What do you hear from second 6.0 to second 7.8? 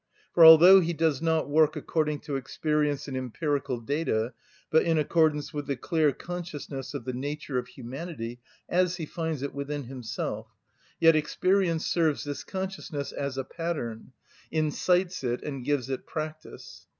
consciousness of the nature of